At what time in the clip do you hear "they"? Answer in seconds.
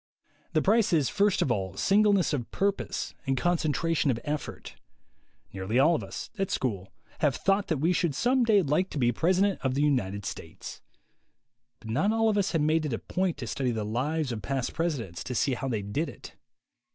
15.67-15.83